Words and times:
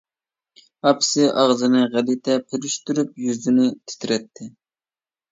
ئاپىسى 0.91 1.25
ئاغزىنى 1.41 1.83
غەلىتە 1.95 2.37
پۈرۈشتۈرۈپ، 2.45 3.11
يۈزىنى 3.25 3.67
تىترەتتى. 3.91 4.49